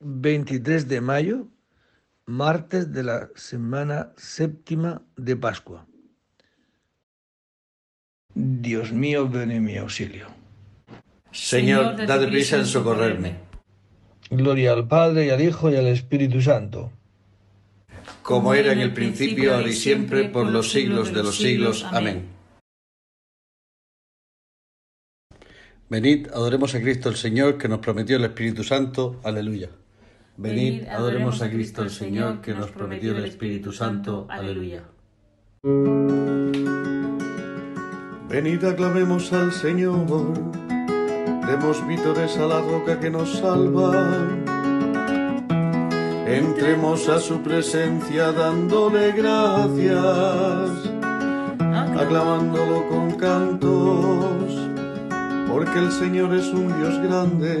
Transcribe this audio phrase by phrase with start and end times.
[0.00, 1.46] 23 de mayo,
[2.24, 5.86] martes de la semana séptima de Pascua.
[8.34, 10.28] Dios mío, ven en mi auxilio.
[11.32, 13.36] Señor, dad prisa en socorrerme.
[14.30, 16.90] Gloria al Padre y al Hijo y al Espíritu Santo.
[18.22, 21.84] Como era en el principio, ahora y siempre, por los siglos de los siglos.
[21.84, 22.28] Amén.
[25.90, 29.20] Venid, adoremos a Cristo el Señor, que nos prometió el Espíritu Santo.
[29.24, 29.68] Aleluya.
[30.40, 34.26] Venid, adoremos a Cristo el Señor, que nos prometió el Espíritu Santo.
[34.30, 34.84] Aleluya.
[38.26, 40.32] Venid, aclamemos al Señor,
[41.46, 43.92] demos vítores a la roca que nos salva.
[46.26, 50.70] Entremos a su presencia dándole gracias,
[51.60, 54.58] aclamándolo con cantos,
[55.50, 57.60] porque el Señor es un Dios grande,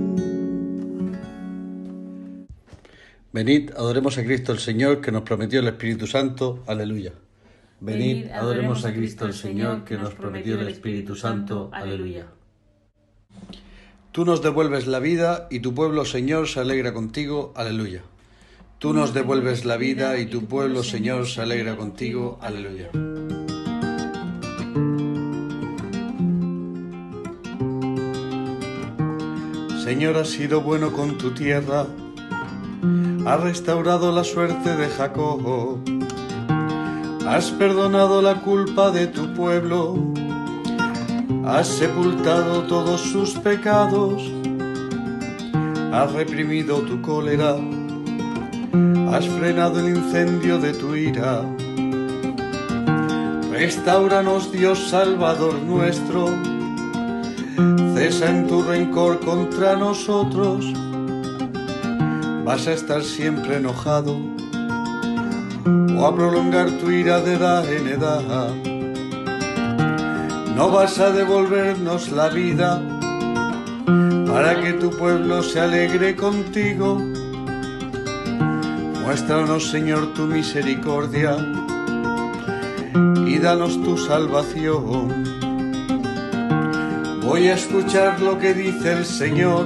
[3.33, 6.63] Venid, adoremos a Cristo el Señor, que nos prometió el Espíritu Santo.
[6.67, 7.13] Aleluya.
[7.79, 11.69] Venid, adoremos a Cristo el Señor, que nos prometió el Espíritu Santo.
[11.71, 12.27] Aleluya.
[14.11, 17.53] Tú nos devuelves la vida y tu pueblo, Señor, se alegra contigo.
[17.55, 18.01] Aleluya.
[18.77, 22.37] Tú nos devuelves la vida y tu pueblo, Señor, se alegra contigo.
[22.41, 22.89] Aleluya.
[29.83, 31.85] Señor, has sido bueno con tu tierra,
[33.25, 35.79] has restaurado la suerte de Jacob,
[37.27, 39.95] has perdonado la culpa de tu pueblo.
[41.45, 44.21] Has sepultado todos sus pecados,
[45.91, 47.57] has reprimido tu cólera,
[49.11, 51.41] has frenado el incendio de tu ira.
[53.51, 56.27] Restauranos Dios Salvador nuestro,
[57.95, 60.65] cesa en tu rencor contra nosotros,
[62.43, 64.17] vas a estar siempre enojado
[65.97, 68.71] o a prolongar tu ira de edad en edad
[70.61, 72.79] no vas a devolvernos la vida
[74.31, 77.01] para que tu pueblo se alegre contigo.
[79.03, 81.35] Muéstranos, Señor, tu misericordia
[83.25, 85.23] y danos tu salvación.
[87.23, 89.65] Voy a escuchar lo que dice el Señor.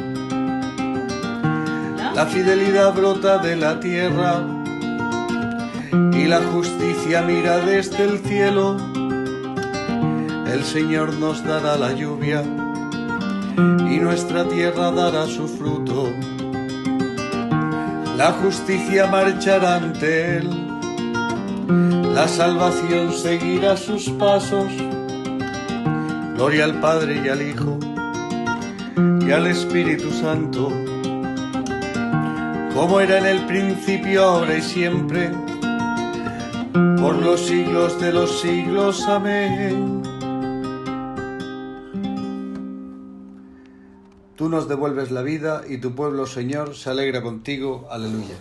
[2.21, 4.45] La fidelidad brota de la tierra
[6.13, 8.77] y la justicia mira desde el cielo.
[10.45, 12.43] el Señor nos dará la lluvia
[13.89, 16.13] y nuestra tierra dará su fruto.
[18.15, 20.49] La justicia marchará ante él,
[22.13, 24.71] la salvación seguirá sus pasos.
[26.35, 27.79] Gloria al Padre y al Hijo
[29.25, 30.71] y al Espíritu Santo,
[32.73, 35.31] como era en el principio, ahora y siempre,
[36.99, 39.07] por los siglos de los siglos.
[39.07, 40.01] Amén.
[44.35, 47.87] Tú nos devuelves la vida y tu pueblo, Señor, se alegra contigo.
[47.91, 48.35] Aleluya.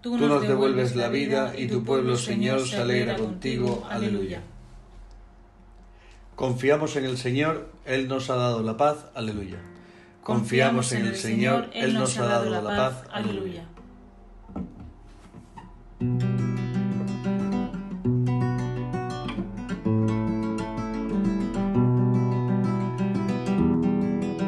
[0.00, 3.86] Tú nos devuelves la vida y tu pueblo, Señor, se alegra contigo.
[3.88, 4.40] Aleluya.
[6.34, 9.06] Confiamos en el Señor, Él nos ha dado la paz.
[9.14, 9.58] Aleluya.
[10.26, 13.04] Confiamos en el Señor, Él nos ha dado la paz.
[13.12, 13.62] Aleluya.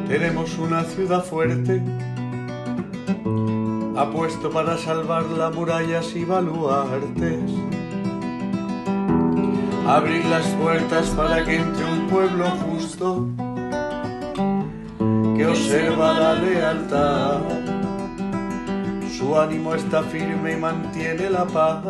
[0.08, 1.80] Tenemos una ciudad fuerte,
[3.96, 7.52] ha puesto para salvarla murallas y baluartes.
[9.86, 13.28] Abrir las puertas para que entre un pueblo justo
[15.38, 17.40] que observa la lealtad.
[19.16, 21.84] Su ánimo está firme y mantiene la paz,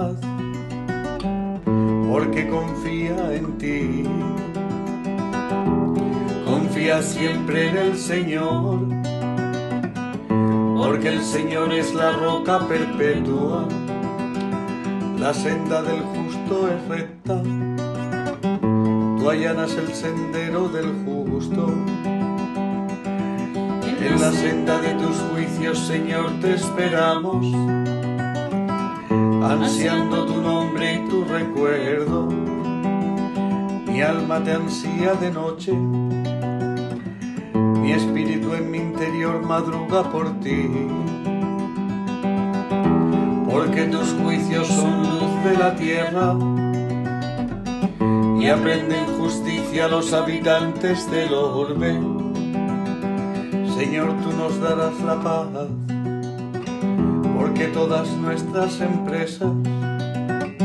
[2.11, 4.05] porque confía en ti
[6.45, 8.81] confía siempre en el Señor,
[10.77, 13.67] porque el Señor es la roca perpetua,
[15.19, 17.43] la senda del justo es recta,
[19.19, 21.75] tú allanas el sendero del justo.
[24.01, 27.47] En la senda de tus juicios, Señor, te esperamos,
[29.43, 32.27] ansiando tu nombre y tu recuerdo.
[33.87, 35.73] Mi alma te ansía de noche
[37.89, 40.69] mi espíritu en mi interior madruga por ti,
[43.51, 46.37] porque tus juicios son luz de la tierra
[48.39, 52.18] y aprenden justicia los habitantes del orbe.
[53.79, 55.47] Señor, tú nos darás la paz,
[57.39, 59.53] porque todas nuestras empresas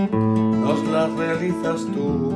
[0.10, 2.33] nos las realizas tú.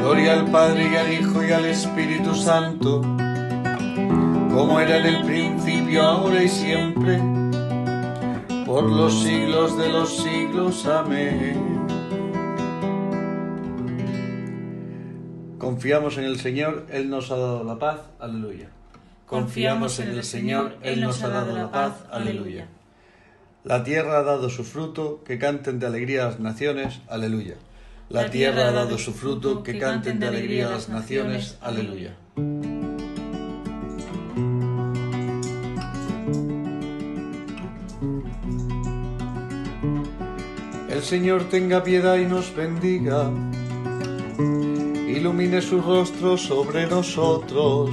[0.00, 3.00] Gloria al Padre y al Hijo y al Espíritu Santo,
[4.52, 7.22] como era en el principio, ahora y siempre,
[8.66, 10.84] por los siglos de los siglos.
[10.84, 11.81] Amén.
[15.62, 18.00] Confiamos en el Señor, Él nos ha dado la paz.
[18.18, 18.68] Aleluya.
[19.26, 22.04] Confiamos en el Señor, Él nos ha dado la paz.
[22.10, 22.66] Aleluya.
[23.62, 26.98] La tierra ha dado su fruto, que canten de alegría las naciones.
[27.08, 27.54] Aleluya.
[28.08, 31.56] La tierra ha dado su fruto, que canten de alegría las naciones.
[31.60, 32.16] Aleluya.
[40.90, 43.30] El Señor tenga piedad y nos bendiga,
[45.22, 47.90] ilumine su rostro sobre nosotros,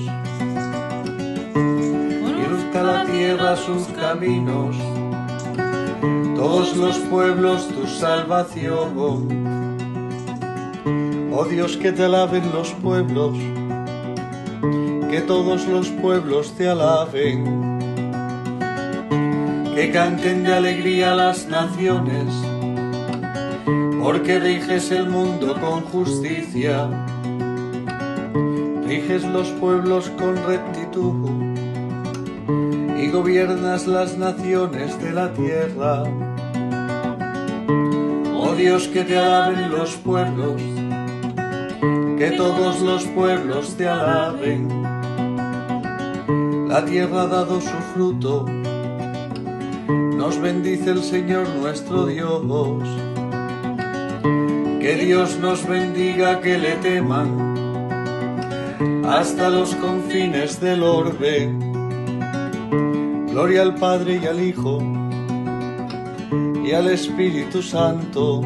[2.26, 4.76] y luzca la tierra sus caminos,
[6.36, 8.98] todos los pueblos tu salvación.
[11.32, 13.38] Oh Dios, que te alaben los pueblos,
[15.12, 17.78] que todos los pueblos te alaben,
[19.76, 22.34] que canten de alegría las naciones,
[24.02, 26.90] porque riges el mundo con justicia,
[28.90, 31.30] riges los pueblos con rectitud
[32.98, 36.06] y gobiernas las naciones de la tierra.
[38.36, 40.60] Oh Dios, que te alaben los pueblos,
[42.18, 44.68] que todos los pueblos te alaben.
[46.68, 48.48] La tierra ha dado su fruto,
[50.18, 52.42] nos bendice el Señor nuestro Dios.
[54.82, 57.49] Que Dios nos bendiga, que le teman
[59.10, 61.52] hasta los confines del orbe.
[63.32, 64.80] Gloria al Padre y al Hijo
[66.64, 68.42] y al Espíritu Santo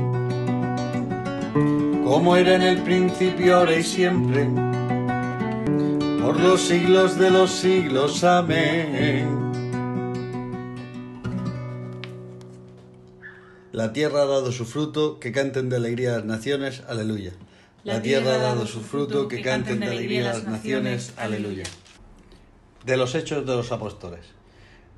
[2.06, 4.48] como era en el principio, ahora y siempre,
[6.22, 8.24] por los siglos de los siglos.
[8.24, 9.28] Amén.
[13.72, 17.34] La tierra ha dado su fruto, que canten de alegría las naciones, aleluya.
[17.84, 21.66] La tierra ha dado su fruto, que canten de alegría las naciones, aleluya.
[22.86, 24.22] De los hechos de los apóstoles.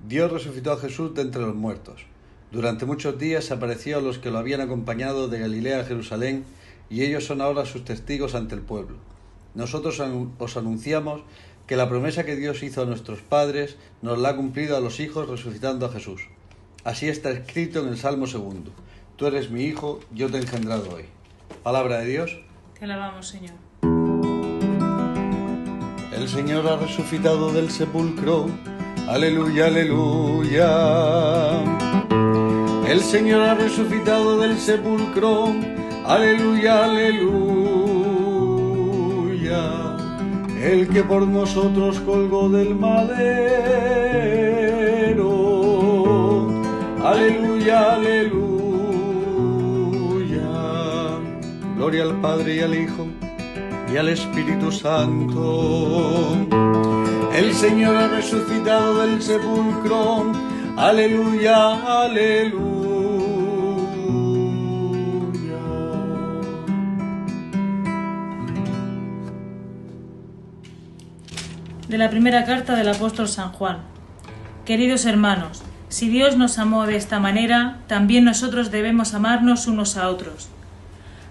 [0.07, 2.05] Dios resucitó a Jesús de entre los muertos.
[2.51, 6.45] Durante muchos días apareció a los que lo habían acompañado de Galilea a Jerusalén
[6.87, 8.97] y ellos son ahora sus testigos ante el pueblo.
[9.55, 9.99] Nosotros
[10.37, 11.23] os anunciamos
[11.65, 14.99] que la promesa que Dios hizo a nuestros padres nos la ha cumplido a los
[14.99, 16.21] hijos resucitando a Jesús.
[16.83, 18.69] Así está escrito en el Salmo segundo.
[19.15, 21.05] Tú eres mi hijo, yo te he engendrado hoy.
[21.63, 22.44] Palabra de Dios.
[22.77, 23.55] Te alabamos, Señor.
[26.13, 28.47] El Señor ha resucitado del sepulcro.
[29.07, 30.67] Aleluya, aleluya.
[32.85, 35.53] El Señor ha resucitado del sepulcro.
[36.05, 37.55] Aleluya, aleluya.
[40.61, 43.55] El que por nosotros colgó del madero.
[47.03, 48.44] Aleluya, aleluya.
[51.75, 53.07] Gloria al Padre y al Hijo
[53.93, 56.47] y al Espíritu Santo.
[57.35, 60.31] El Señor ha resucitado del sepulcro.
[60.77, 62.65] Aleluya, aleluya.
[71.89, 73.79] De la primera carta del apóstol San Juan.
[74.63, 80.09] Queridos hermanos, si Dios nos amó de esta manera, también nosotros debemos amarnos unos a
[80.09, 80.49] otros.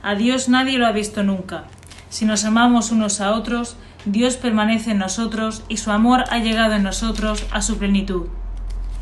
[0.06, 1.64] A Dios nadie lo ha visto nunca.
[2.11, 6.75] Si nos amamos unos a otros, Dios permanece en nosotros y su amor ha llegado
[6.75, 8.26] en nosotros a su plenitud.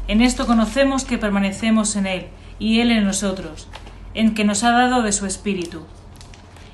[0.06, 2.26] En esto conocemos que permanecemos en Él
[2.61, 3.66] y Él en nosotros,
[4.14, 5.82] en que nos ha dado de su Espíritu.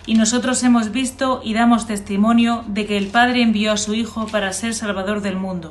[0.04, 4.26] Y nosotros hemos visto y damos testimonio de que el Padre envió a su Hijo
[4.26, 5.68] para ser Salvador del mundo.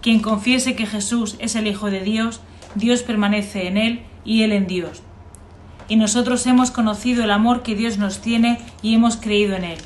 [0.00, 2.40] Quien confiese que Jesús es el Hijo de Dios,
[2.74, 5.02] Dios permanece en Él y Él en Dios
[5.88, 9.78] y nosotros hemos conocido el amor que Dios nos tiene y hemos creído en Él.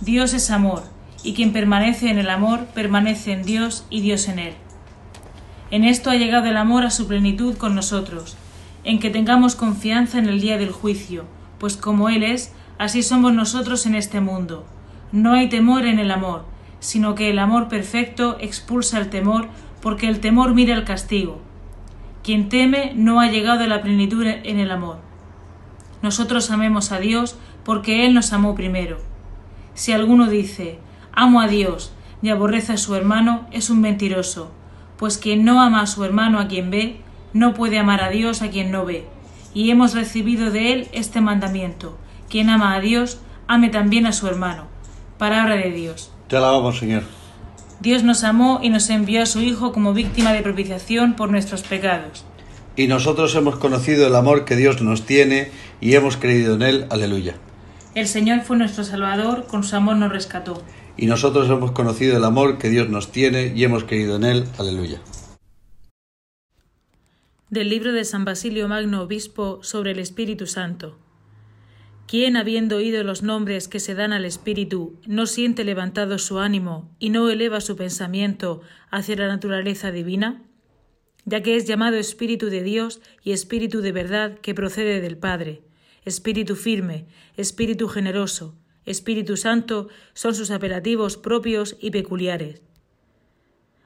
[0.00, 0.82] Dios es amor,
[1.22, 4.54] y quien permanece en el amor permanece en Dios y Dios en Él.
[5.70, 8.36] En esto ha llegado el amor a su plenitud con nosotros,
[8.84, 11.24] en que tengamos confianza en el día del juicio,
[11.58, 14.66] pues como Él es, así somos nosotros en este mundo.
[15.10, 16.44] No hay temor en el amor,
[16.80, 19.48] sino que el amor perfecto expulsa el temor,
[19.80, 21.40] porque el temor mira el castigo.
[22.22, 25.13] Quien teme no ha llegado a la plenitud en el amor
[26.04, 27.34] nosotros amemos a Dios
[27.64, 28.98] porque Él nos amó primero.
[29.72, 30.78] Si alguno dice,
[31.12, 34.52] amo a Dios y aborrece a su hermano, es un mentiroso,
[34.98, 37.00] pues quien no ama a su hermano a quien ve,
[37.32, 39.08] no puede amar a Dios a quien no ve.
[39.54, 41.96] Y hemos recibido de Él este mandamiento,
[42.28, 44.66] quien ama a Dios, ame también a su hermano.
[45.16, 46.12] Palabra de Dios.
[46.28, 47.04] Te alabamos, Señor.
[47.80, 51.62] Dios nos amó y nos envió a su Hijo como víctima de propiciación por nuestros
[51.62, 52.26] pecados
[52.76, 55.50] y nosotros hemos conocido el amor que Dios nos tiene
[55.80, 56.86] y hemos creído en Él.
[56.90, 57.36] Aleluya.
[57.94, 60.62] El Señor fue nuestro Salvador, con su amor nos rescató.
[60.96, 64.44] Y nosotros hemos conocido el amor que Dios nos tiene y hemos creído en Él.
[64.58, 65.00] Aleluya.
[67.50, 70.98] Del libro de San Basilio Magno Obispo sobre el Espíritu Santo.
[72.06, 76.90] ¿Quién, habiendo oído los nombres que se dan al Espíritu, no siente levantado su ánimo
[76.98, 80.42] y no eleva su pensamiento hacia la naturaleza divina?
[81.24, 85.62] Ya que es llamado Espíritu de Dios y Espíritu de verdad que procede del Padre,
[86.04, 88.54] Espíritu firme, Espíritu generoso,
[88.84, 92.60] Espíritu Santo son sus apelativos propios y peculiares.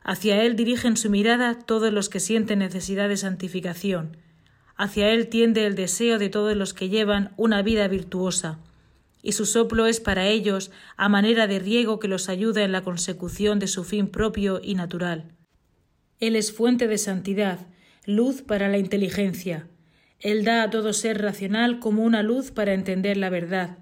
[0.02, 4.16] Hacia Él dirigen su mirada todos los que sienten necesidad de santificación.
[4.76, 8.58] Hacia Él tiende el deseo de todos los que llevan una vida virtuosa,
[9.22, 12.82] y su soplo es para ellos a manera de riego que los ayuda en la
[12.82, 15.37] consecución de su fin propio y natural.
[16.20, 17.60] Él es fuente de santidad,
[18.04, 19.68] luz para la inteligencia.
[20.18, 23.78] Él da a todo ser racional como una luz para entender la verdad.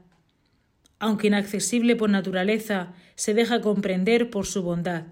[0.98, 5.04] Aunque inaccesible por naturaleza, se deja comprender por su bondad.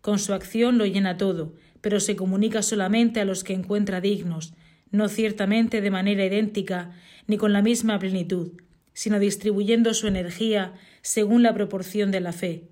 [0.00, 4.54] Con su acción lo llena todo, pero se comunica solamente a los que encuentra dignos,
[4.90, 6.92] no ciertamente de manera idéntica
[7.26, 8.52] ni con la misma plenitud,
[8.94, 12.68] sino distribuyendo su energía según la proporción de la fe.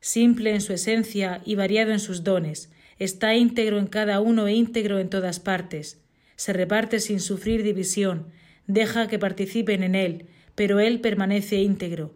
[0.00, 4.52] Simple en su esencia y variado en sus dones, está íntegro en cada uno e
[4.52, 6.00] íntegro en todas partes.
[6.36, 8.26] Se reparte sin sufrir división,
[8.66, 12.14] deja que participen en él, pero él permanece íntegro.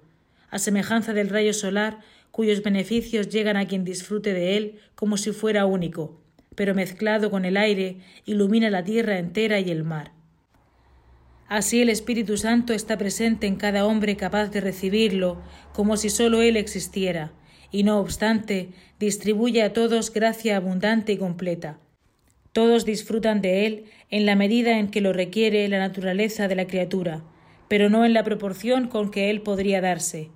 [0.50, 5.32] A semejanza del rayo solar, cuyos beneficios llegan a quien disfrute de él como si
[5.32, 6.20] fuera único,
[6.54, 10.12] pero mezclado con el aire, ilumina la tierra entera y el mar.
[11.48, 15.42] Así el Espíritu Santo está presente en cada hombre capaz de recibirlo,
[15.74, 17.32] como si sólo él existiera,
[17.72, 18.68] y no obstante
[19.00, 21.78] distribuye a todos gracia abundante y completa.
[22.52, 26.66] Todos disfrutan de él en la medida en que lo requiere la naturaleza de la
[26.66, 27.24] criatura,
[27.66, 30.28] pero no en la proporción con que él podría darse.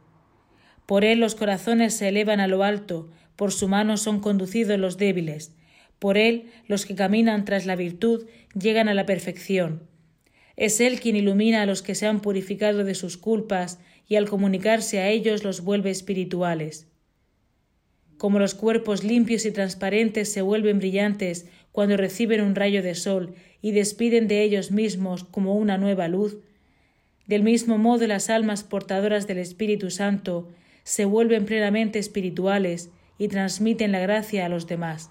[0.87, 4.97] Por él los corazones se elevan a lo alto, por su mano son conducidos los
[4.97, 5.52] débiles,
[5.99, 8.26] por él los que caminan tras la virtud
[8.59, 9.83] llegan a la perfección.
[10.57, 13.78] Es Él quien ilumina a los que se han purificado de sus culpas
[14.09, 16.87] y al comunicarse a ellos los vuelve espirituales.
[18.16, 23.35] Como los cuerpos limpios y transparentes se vuelven brillantes cuando reciben un rayo de sol
[23.61, 26.38] y despiden de ellos mismos como una nueva luz,
[27.26, 30.49] del mismo modo las almas portadoras del Espíritu Santo
[30.85, 35.11] se vuelven plenamente espirituales y transmiten la gracia a los demás.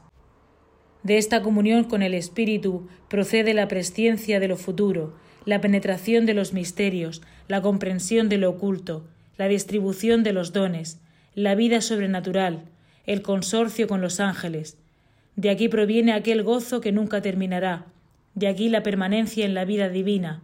[1.04, 5.14] De esta comunión con el Espíritu procede la presciencia de lo futuro,
[5.46, 9.06] la penetración de los misterios, la comprensión de lo oculto,
[9.38, 11.00] la distribución de los dones,
[11.36, 12.64] la vida sobrenatural,
[13.06, 14.78] el consorcio con los ángeles.
[15.36, 17.86] De aquí proviene aquel gozo que nunca terminará,
[18.36, 20.42] de aquí la permanencia en la vida divina,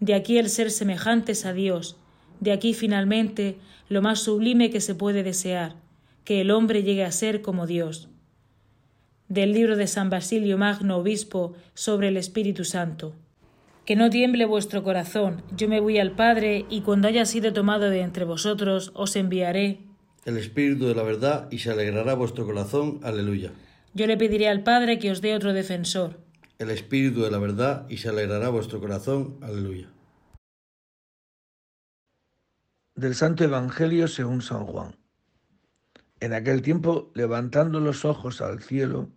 [0.00, 1.96] de aquí el ser semejantes a Dios,
[2.40, 3.56] de aquí finalmente
[3.88, 5.76] lo más sublime que se puede desear,
[6.24, 8.08] que el hombre llegue a ser como Dios.
[9.28, 13.14] Del libro de San Basilio Magno, obispo, sobre el Espíritu Santo.
[13.84, 17.90] Que no tiemble vuestro corazón, yo me voy al Padre, y cuando haya sido tomado
[17.90, 19.78] de entre vosotros, os enviaré
[20.26, 22.98] el Espíritu de la verdad, y se alegrará vuestro corazón.
[23.04, 23.52] Aleluya.
[23.94, 26.18] Yo le pediré al Padre que os dé otro defensor.
[26.58, 29.38] El Espíritu de la verdad, y se alegrará vuestro corazón.
[29.40, 29.88] Aleluya.
[32.96, 34.96] Del Santo Evangelio según San Juan.
[36.18, 39.10] En aquel tiempo, levantando los ojos al cielo,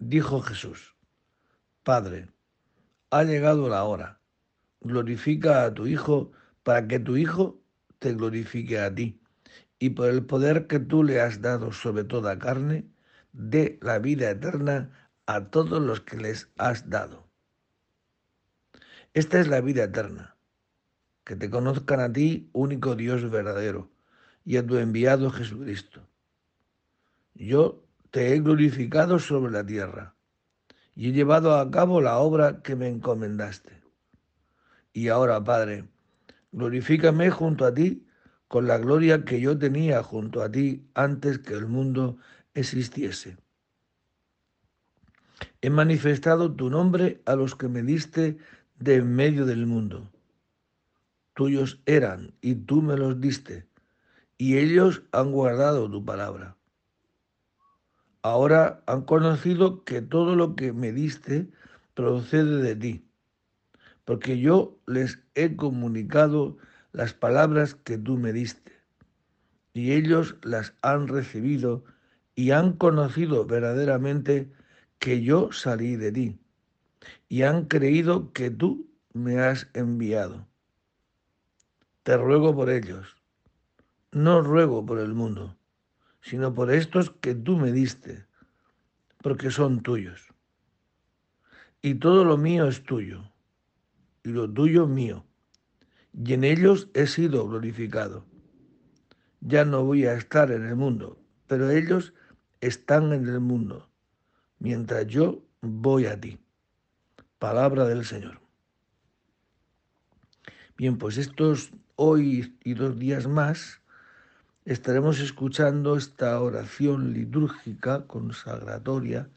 [0.00, 0.96] dijo Jesús,
[1.84, 2.28] Padre,
[3.10, 4.20] ha llegado la hora.
[4.80, 6.32] Glorifica a tu Hijo
[6.64, 7.62] para que tu Hijo
[8.00, 9.19] te glorifique a ti.
[9.82, 12.84] Y por el poder que tú le has dado sobre toda carne,
[13.32, 17.26] dé la vida eterna a todos los que les has dado.
[19.14, 20.36] Esta es la vida eterna,
[21.24, 23.90] que te conozcan a ti, único Dios verdadero,
[24.44, 26.06] y a tu enviado Jesucristo.
[27.34, 30.14] Yo te he glorificado sobre la tierra
[30.94, 33.80] y he llevado a cabo la obra que me encomendaste.
[34.92, 35.88] Y ahora, Padre,
[36.52, 38.06] glorifícame junto a ti
[38.50, 42.16] con la gloria que yo tenía junto a ti antes que el mundo
[42.52, 43.36] existiese.
[45.60, 48.38] He manifestado tu nombre a los que me diste
[48.80, 50.10] de en medio del mundo.
[51.34, 53.68] Tuyos eran y tú me los diste,
[54.36, 56.56] y ellos han guardado tu palabra.
[58.20, 61.48] Ahora han conocido que todo lo que me diste
[61.94, 63.04] procede de ti,
[64.04, 66.56] porque yo les he comunicado
[66.92, 68.72] las palabras que tú me diste,
[69.72, 71.84] y ellos las han recibido
[72.34, 74.50] y han conocido verdaderamente
[74.98, 76.38] que yo salí de ti,
[77.28, 80.46] y han creído que tú me has enviado.
[82.02, 83.16] Te ruego por ellos,
[84.12, 85.56] no ruego por el mundo
[86.22, 88.26] sino por estos que tú me diste,
[89.22, 90.28] porque son tuyos.
[91.82, 93.32] Y todo lo mío es tuyo,
[94.22, 95.24] y lo tuyo mío,
[96.12, 98.24] y en ellos he sido glorificado.
[99.40, 102.12] Ya no voy a estar en el mundo, pero ellos
[102.60, 103.88] están en el mundo,
[104.58, 106.38] mientras yo voy a ti.
[107.38, 108.40] Palabra del Señor.
[110.76, 113.80] Bien, pues estos hoy y dos días más
[114.64, 119.28] estaremos escuchando esta oración litúrgica consagratoria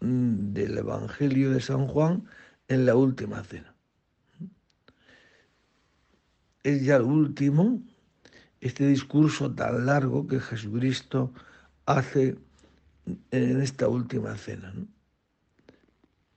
[0.00, 2.24] mm, del Evangelio de San Juan
[2.68, 3.69] en la última cena.
[6.62, 7.82] Es ya el último,
[8.60, 11.32] este discurso tan largo que Jesucristo
[11.86, 12.36] hace
[13.30, 14.74] en esta última cena.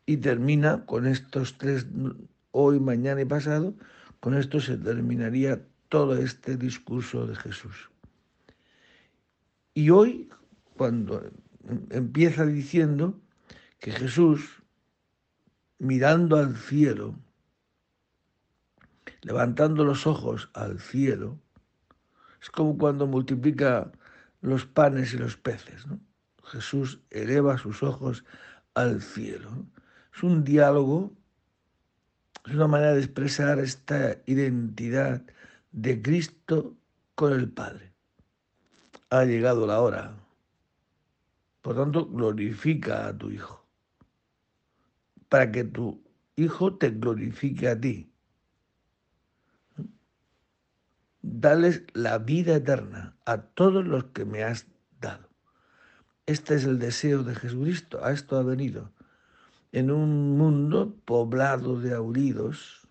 [0.06, 1.86] Y termina con estos tres,
[2.52, 3.74] hoy, mañana y pasado,
[4.20, 7.90] con esto se terminaría todo este discurso de Jesús.
[9.74, 10.30] Y hoy,
[10.78, 11.30] cuando
[11.90, 13.20] empieza diciendo
[13.80, 14.64] que Jesús,
[15.80, 17.16] mirando al cielo,
[19.24, 21.40] levantando los ojos al cielo,
[22.42, 23.92] es como cuando multiplica
[24.42, 25.86] los panes y los peces.
[26.44, 28.26] Jesús eleva sus ojos
[28.74, 29.50] al cielo.
[30.16, 31.14] Es un diálogo,
[32.46, 35.24] es una manera de expresar esta identidad
[35.72, 36.76] de Cristo
[37.16, 37.94] con el Padre
[39.14, 40.16] ha llegado la hora.
[41.62, 43.64] Por tanto, glorifica a tu Hijo,
[45.30, 46.02] para que tu
[46.36, 48.12] Hijo te glorifique a ti.
[51.26, 54.68] Dales la vida eterna a todos los que me has
[55.00, 55.30] dado.
[56.26, 58.92] Este es el deseo de Jesucristo, a esto ha venido.
[59.72, 62.90] En un mundo poblado de auridos,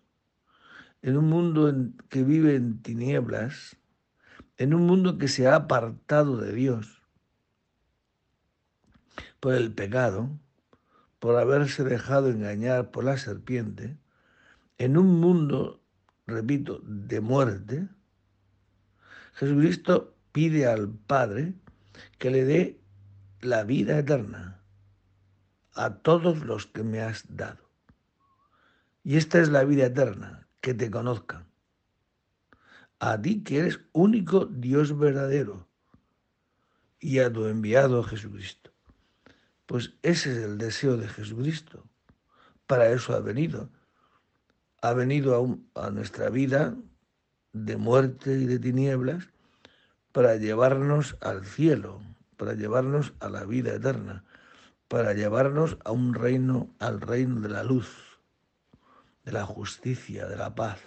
[1.02, 3.76] en un mundo en que vive en tinieblas,
[4.56, 7.02] en un mundo que se ha apartado de Dios
[9.40, 10.30] por el pecado,
[11.18, 13.98] por haberse dejado engañar por la serpiente,
[14.78, 15.82] en un mundo,
[16.26, 17.88] repito, de muerte,
[19.32, 21.54] Jesucristo pide al Padre
[22.18, 22.80] que le dé
[23.40, 24.62] la vida eterna
[25.74, 27.70] a todos los que me has dado.
[29.04, 31.46] Y esta es la vida eterna, que te conozcan.
[33.00, 35.66] A ti que eres único Dios verdadero
[37.00, 38.70] y a tu enviado Jesucristo.
[39.66, 41.84] Pues ese es el deseo de Jesucristo.
[42.66, 43.70] Para eso ha venido.
[44.82, 46.76] Ha venido a, a nuestra vida
[47.52, 49.28] de muerte y de tinieblas
[50.12, 52.00] para llevarnos al cielo,
[52.36, 54.24] para llevarnos a la vida eterna,
[54.88, 58.20] para llevarnos a un reino, al reino de la luz,
[59.24, 60.80] de la justicia, de la paz.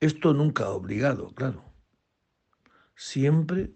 [0.00, 1.64] Esto nunca obligado, claro.
[2.94, 3.72] Siempre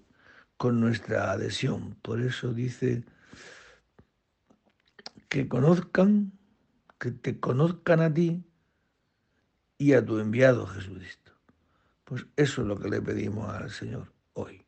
[0.57, 1.97] con nuestra adhesión.
[2.03, 3.05] Por eso dice
[5.29, 6.38] que conozcan,
[7.01, 8.45] que te conozcan a ti
[9.83, 11.33] y a tu enviado Jesucristo.
[12.05, 14.64] Pues eso es lo que le pedimos al Señor hoy.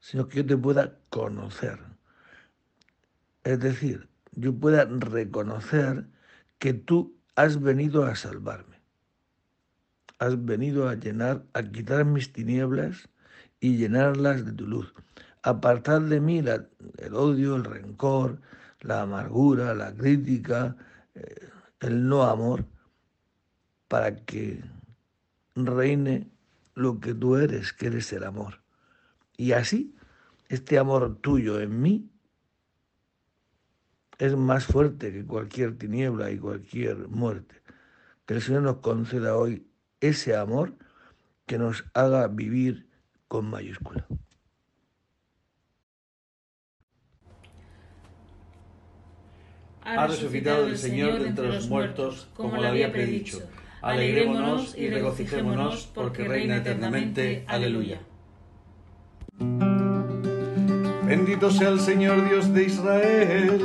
[0.00, 1.78] Señor, que yo te pueda conocer.
[3.44, 6.06] Es decir, yo pueda reconocer
[6.58, 8.80] que tú has venido a salvarme.
[10.18, 13.10] Has venido a llenar, a quitar mis tinieblas
[13.60, 14.94] y llenarlas de tu luz.
[15.42, 18.40] Apartar de mí el odio, el rencor,
[18.80, 20.74] la amargura, la crítica,
[21.14, 22.64] eh, el no amor,
[23.88, 24.62] para que
[25.56, 26.28] reine
[26.74, 28.60] lo que tú eres, que eres el amor.
[29.36, 29.94] Y así,
[30.48, 32.10] este amor tuyo en mí
[34.18, 37.56] es más fuerte que cualquier tiniebla y cualquier muerte.
[38.26, 39.66] Que el Señor nos conceda hoy
[40.00, 40.74] ese amor
[41.46, 42.88] que nos haga vivir
[43.26, 44.06] con mayúscula.
[49.82, 53.40] Ha resucitado el Señor de entre los muertos, como lo había predicho.
[53.80, 57.44] Alegrémonos y regocijémonos porque reina eternamente.
[57.46, 58.00] Aleluya.
[61.06, 63.60] Bendito sea el Señor Dios de Israel,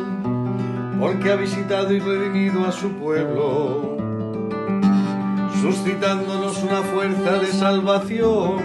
[0.99, 3.97] porque ha visitado y redimido a su pueblo,
[5.61, 8.61] suscitándonos una fuerza de salvación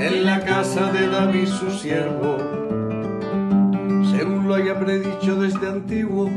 [0.00, 2.38] en la casa de David su siervo,
[4.16, 6.30] según lo haya predicho desde antiguo,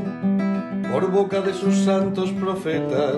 [0.91, 3.17] por boca de sus santos profetas.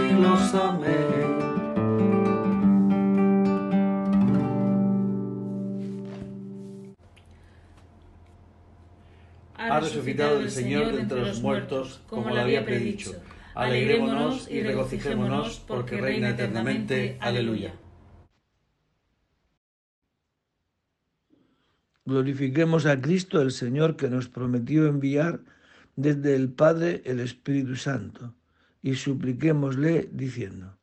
[0.53, 1.39] Amén.
[9.57, 13.13] Ha resucitado el Señor de entre los muertos, como lo había predicho
[13.53, 17.17] Alegrémonos y regocijémonos porque reina eternamente.
[17.19, 17.73] Aleluya.
[22.05, 25.41] Glorifiquemos a Cristo, el Señor, que nos prometió enviar
[25.95, 28.33] desde el Padre el Espíritu Santo,
[28.81, 30.77] y supliquémosle diciendo,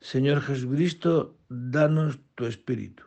[0.00, 3.04] Señor Jesucristo, danos tu Espíritu.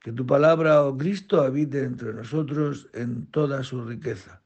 [0.00, 4.44] Que tu palabra, oh Cristo, habite entre nosotros en toda su riqueza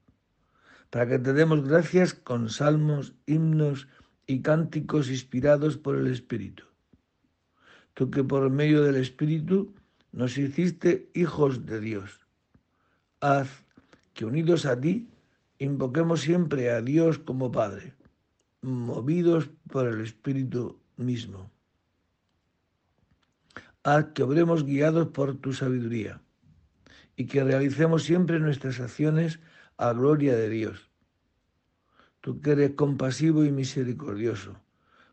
[0.90, 3.88] para que te demos gracias con salmos, himnos
[4.26, 6.64] y cánticos inspirados por el Espíritu.
[7.94, 9.74] Tú que por medio del Espíritu
[10.12, 12.20] nos hiciste hijos de Dios.
[13.20, 13.64] Haz
[14.14, 15.08] que unidos a ti
[15.60, 17.94] Invoquemos siempre a Dios como Padre,
[18.62, 21.50] movidos por el Espíritu mismo.
[23.82, 26.22] Haz que obremos guiados por tu sabiduría
[27.16, 29.40] y que realicemos siempre nuestras acciones
[29.78, 30.90] a gloria de Dios.
[32.20, 34.60] Tú que eres compasivo y misericordioso,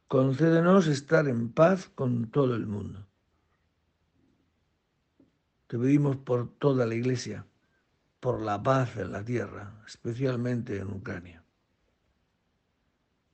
[0.07, 3.07] concédenos estar en paz con todo el mundo.
[5.65, 7.47] Te pedimos por toda la Iglesia,
[8.25, 11.43] por la paz en la tierra, especialmente en Ucrania.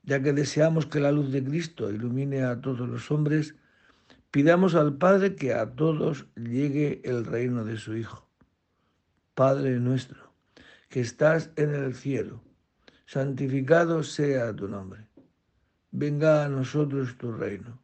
[0.02, 3.54] Ya que deseamos que la luz de Cristo ilumine a todos los hombres,
[4.30, 8.28] pidamos al Padre que a todos llegue el reino de su Hijo.
[9.34, 10.34] Padre nuestro,
[10.90, 12.42] que estás en el cielo,
[13.06, 15.06] santificado sea tu nombre.
[15.90, 17.80] Venga a nosotros tu reino.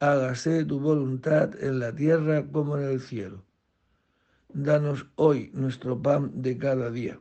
[0.00, 3.45] Hágase tu voluntad en la tierra como en el cielo.
[4.58, 7.20] Danos hoy nuestro pan de cada día.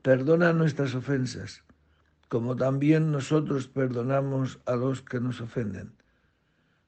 [0.00, 1.64] Perdona nuestras ofensas,
[2.28, 5.96] como también nosotros perdonamos a los que nos ofenden.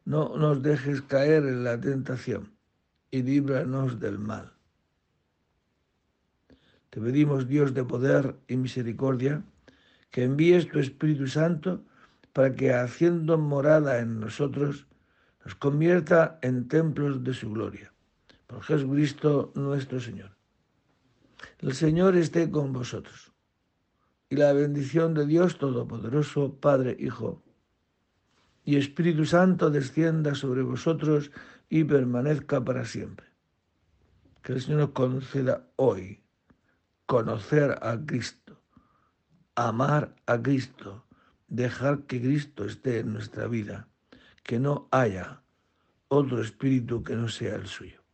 [0.04, 2.52] No nos dejes caer en la tentación
[3.10, 4.52] y líbranos del mal.
[6.90, 9.42] Te pedimos, Dios de poder y misericordia,
[10.12, 11.84] que envíes tu Espíritu Santo
[12.32, 14.86] para que, haciendo morada en nosotros,
[15.44, 17.92] nos convierta en templos de su gloria
[18.48, 20.34] por Jesucristo nuestro Señor.
[21.58, 23.32] El Señor esté con vosotros.
[24.30, 27.42] Y la bendición de Dios Todopoderoso, Padre, Hijo
[28.64, 31.30] y Espíritu Santo descienda sobre vosotros
[31.68, 33.26] y permanezca para siempre.
[34.42, 36.22] Que el Señor nos conceda hoy
[37.06, 38.60] conocer a Cristo,
[39.54, 41.04] amar a Cristo,
[41.48, 43.88] dejar que Cristo esté en nuestra vida,
[44.42, 45.42] que no haya
[46.08, 48.07] otro espíritu que no sea el suyo.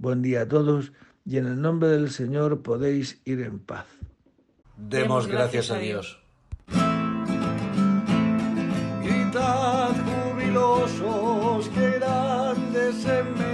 [0.00, 0.92] Buen día a todos
[1.26, 3.84] y en el nombre del Señor podéis ir en paz.
[4.78, 6.18] Demos gracias a Dios.
[9.04, 13.49] Gritad jubilosos que grandes en medio